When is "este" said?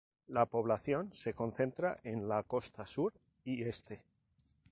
3.61-4.03